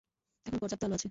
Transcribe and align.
এখনো 0.45 0.59
পর্যাপ্ত 0.61 0.83
আলো 0.83 0.95
আছে। 0.95 0.99